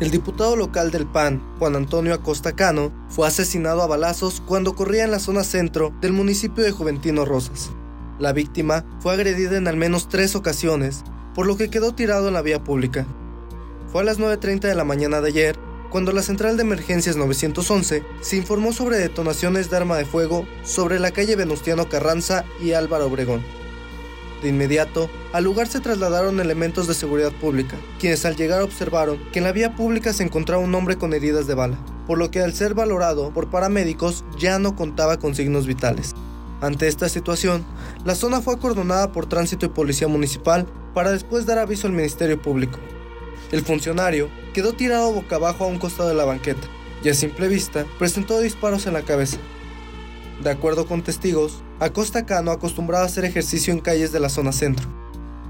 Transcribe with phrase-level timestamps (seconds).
[0.00, 5.04] El diputado local del PAN, Juan Antonio Acosta Cano, fue asesinado a balazos cuando corría
[5.04, 7.70] en la zona centro del municipio de Juventino Rosas.
[8.18, 11.04] La víctima fue agredida en al menos tres ocasiones,
[11.34, 13.06] por lo que quedó tirado en la vía pública.
[13.92, 15.58] Fue a las 9.30 de la mañana de ayer
[15.90, 21.00] cuando la central de emergencias 911 se informó sobre detonaciones de arma de fuego sobre
[21.00, 23.42] la calle Venustiano Carranza y Álvaro Obregón.
[24.40, 29.40] De inmediato, al lugar se trasladaron elementos de seguridad pública, quienes al llegar observaron que
[29.40, 31.76] en la vía pública se encontraba un hombre con heridas de bala,
[32.06, 36.14] por lo que al ser valorado por paramédicos ya no contaba con signos vitales.
[36.62, 37.64] Ante esta situación,
[38.04, 42.40] la zona fue acordonada por tránsito y policía municipal para después dar aviso al Ministerio
[42.40, 42.78] Público.
[43.52, 46.68] El funcionario quedó tirado boca abajo a un costado de la banqueta
[47.02, 49.38] y a simple vista presentó disparos en la cabeza.
[50.42, 54.52] De acuerdo con testigos, Acosta Cano acostumbraba a hacer ejercicio en calles de la zona
[54.52, 54.88] centro.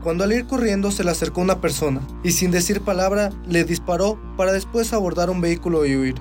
[0.03, 4.19] Cuando al ir corriendo se le acercó una persona y sin decir palabra le disparó
[4.37, 6.15] para después abordar un vehículo y huir.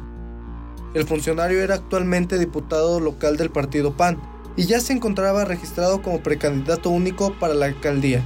[0.93, 4.19] El funcionario era actualmente diputado local del partido PAN
[4.57, 8.21] y ya se encontraba registrado como precandidato único para la alcaldía.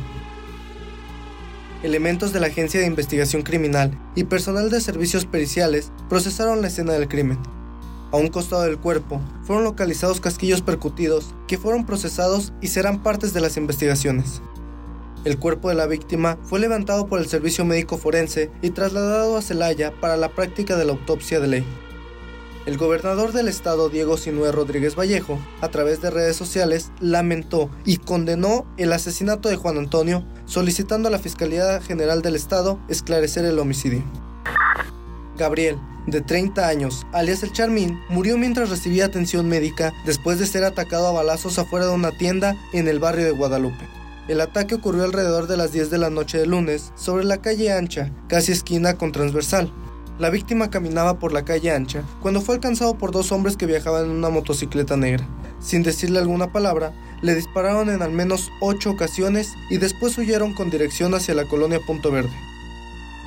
[1.83, 6.93] Elementos de la Agencia de Investigación Criminal y personal de servicios periciales procesaron la escena
[6.93, 7.37] del crimen
[8.13, 13.33] a un costado del cuerpo, fueron localizados casquillos percutidos que fueron procesados y serán partes
[13.33, 14.39] de las investigaciones.
[15.25, 19.41] El cuerpo de la víctima fue levantado por el Servicio Médico Forense y trasladado a
[19.41, 21.65] Celaya para la práctica de la autopsia de ley.
[22.67, 27.97] El gobernador del estado, Diego Sinué Rodríguez Vallejo, a través de redes sociales, lamentó y
[27.97, 33.59] condenó el asesinato de Juan Antonio, solicitando a la Fiscalía General del Estado esclarecer el
[33.59, 34.03] homicidio.
[35.37, 40.63] Gabriel, de 30 años, alias el Charmín, murió mientras recibía atención médica después de ser
[40.63, 43.87] atacado a balazos afuera de una tienda en el barrio de Guadalupe.
[44.27, 47.73] El ataque ocurrió alrededor de las 10 de la noche de lunes sobre la calle
[47.73, 49.71] ancha, casi esquina con transversal.
[50.19, 54.05] La víctima caminaba por la calle ancha cuando fue alcanzado por dos hombres que viajaban
[54.05, 55.27] en una motocicleta negra.
[55.63, 60.69] Sin decirle alguna palabra, le dispararon en al menos ocho ocasiones y después huyeron con
[60.69, 62.33] dirección hacia la colonia Punto Verde.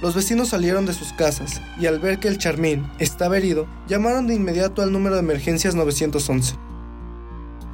[0.02, 4.26] Los vecinos salieron de sus casas y al ver que el Charmín estaba herido, llamaron
[4.26, 6.54] de inmediato al número de emergencias 911.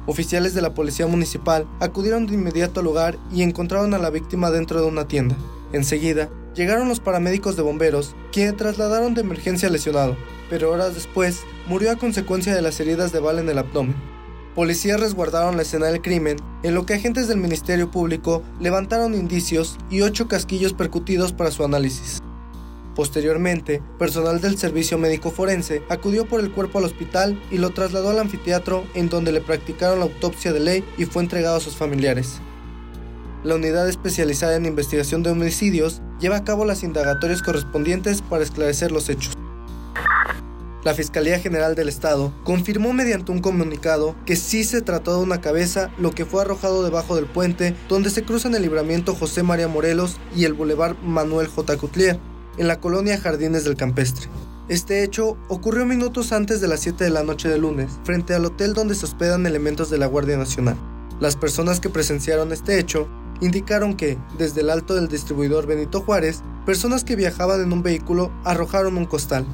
[0.05, 4.51] Oficiales de la policía municipal acudieron de inmediato al lugar y encontraron a la víctima
[4.51, 5.35] dentro de una tienda.
[5.73, 10.15] Enseguida, llegaron los paramédicos de bomberos, quienes trasladaron de emergencia lesionado,
[10.49, 14.12] pero horas después murió a consecuencia de las heridas de bala en el abdomen.
[14.55, 19.77] Policías resguardaron la escena del crimen, en lo que agentes del Ministerio Público levantaron indicios
[19.89, 22.19] y ocho casquillos percutidos para su análisis.
[22.95, 28.11] Posteriormente, personal del Servicio Médico Forense acudió por el cuerpo al hospital y lo trasladó
[28.11, 31.75] al anfiteatro en donde le practicaron la autopsia de ley y fue entregado a sus
[31.75, 32.39] familiares.
[33.43, 38.91] La unidad especializada en investigación de homicidios lleva a cabo las indagatorias correspondientes para esclarecer
[38.91, 39.33] los hechos.
[40.83, 45.39] La Fiscalía General del Estado confirmó mediante un comunicado que sí se trató de una
[45.39, 49.69] cabeza lo que fue arrojado debajo del puente donde se cruzan el libramiento José María
[49.69, 51.77] Morelos y el Boulevard Manuel J.
[51.77, 52.19] Cutlier,
[52.57, 54.27] en la colonia Jardines del Campestre.
[54.67, 58.43] Este hecho ocurrió minutos antes de las 7 de la noche de lunes, frente al
[58.43, 60.75] hotel donde se hospedan elementos de la Guardia Nacional.
[61.21, 63.07] Las personas que presenciaron este hecho
[63.39, 68.33] indicaron que, desde el alto del distribuidor Benito Juárez, personas que viajaban en un vehículo
[68.43, 69.45] arrojaron un costal.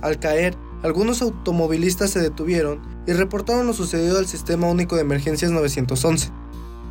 [0.00, 5.52] Al caer, algunos automovilistas se detuvieron y reportaron lo sucedido al Sistema Único de Emergencias
[5.52, 6.30] 911.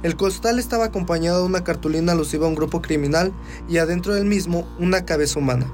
[0.04, 3.34] El costal estaba acompañado de una cartulina alusiva a un grupo criminal
[3.68, 5.72] y adentro del mismo una cabeza humana.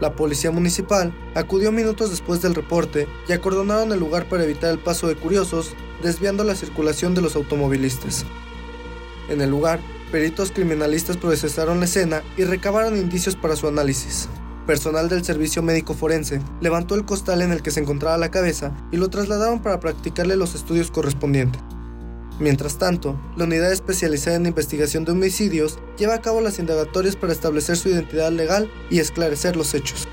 [0.00, 4.80] La policía municipal acudió minutos después del reporte y acordonaron el lugar para evitar el
[4.80, 8.26] paso de curiosos, desviando la circulación de los automovilistas.
[9.28, 9.78] En el lugar,
[10.10, 14.28] peritos criminalistas procesaron la escena y recabaron indicios para su análisis.
[14.66, 18.72] Personal del Servicio Médico Forense levantó el costal en el que se encontraba la cabeza
[18.92, 21.60] y lo trasladaron para practicarle los estudios correspondientes.
[22.38, 27.32] Mientras tanto, la unidad especializada en investigación de homicidios lleva a cabo las indagatorias para
[27.32, 30.08] establecer su identidad legal y esclarecer los hechos.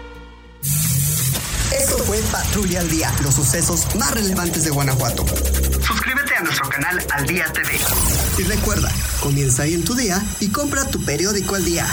[0.62, 5.25] Esto fue Patrulla al Día, los sucesos más relevantes de Guanajuato.
[5.81, 7.69] Suscríbete a nuestro canal Al Día TV.
[8.38, 8.92] Y recuerda,
[9.22, 11.86] comienza ahí en tu día y compra tu periódico al día.